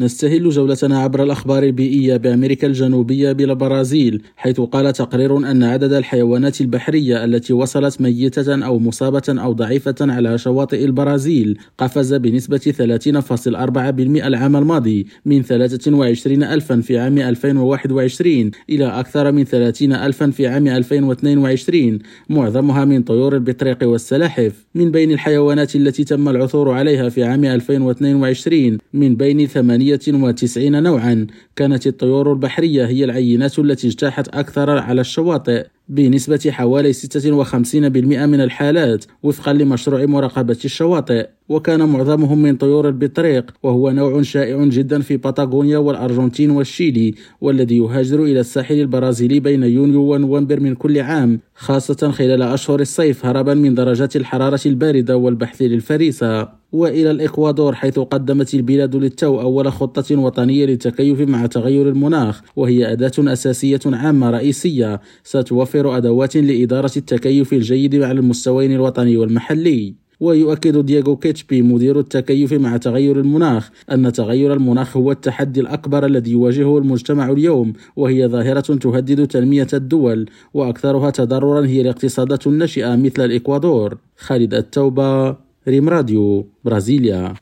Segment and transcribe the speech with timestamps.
[0.00, 6.60] نستهل جولتنا عبر الأخبار البيئية بأمريكا الجنوبية بلا برازيل حيث قال تقرير أن عدد الحيوانات
[6.60, 14.56] البحرية التي وصلت ميتة أو مصابة أو ضعيفة على شواطئ البرازيل قفز بنسبة 30.4% العام
[14.56, 21.98] الماضي من 23 ألفا في عام 2021 إلى أكثر من 30 ألفا في عام 2022
[22.28, 24.66] معظمها من طيور البطريق والسلاحف.
[24.74, 31.26] من بين الحيوانات التي تم العثور عليها في عام 2022 من بين ثمانية 191 نوعا.
[31.56, 39.04] كانت الطيور البحرية هي العينات التي اجتاحت أكثر على الشواطئ بنسبة حوالي 56% من الحالات
[39.22, 41.28] وفقا لمشروع مراقبة الشواطئ.
[41.48, 48.22] وكان معظمهم من طيور البطريق وهو نوع شائع جدا في باتاغونيا والأرجنتين والشيلي والذي يهاجر
[48.24, 51.40] إلى الساحل البرازيلي بين يونيو ونوفمبر من كل عام.
[51.54, 56.57] خاصة خلال أشهر الصيف هربا من درجات الحرارة الباردة والبحث للفريسة.
[56.72, 63.12] وإلى الإكوادور حيث قدمت البلاد للتو أول خطة وطنية للتكيف مع تغير المناخ وهي أداة
[63.18, 65.00] أساسية عامة رئيسية.
[65.24, 69.94] ستوفر أدوات لإدارة التكيف الجيد على المستويين الوطني والمحلي.
[70.20, 76.30] ويؤكد دياغو كيتشبي مدير التكيف مع تغير المناخ أن تغير المناخ هو التحدي الأكبر الذي
[76.30, 83.98] يواجهه المجتمع اليوم وهي ظاهرة تهدد تنمية الدول وأكثرها تضررا هي الاقتصادات الناشئة مثل الإكوادور.
[84.16, 87.36] خالد التوبة Rim Radio Brasília.